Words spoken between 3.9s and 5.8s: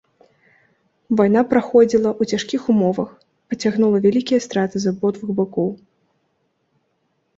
вялікія страты з абодвух бакоў.